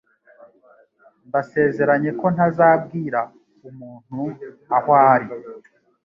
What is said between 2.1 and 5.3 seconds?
ko ntazabwira umuntu aho ari.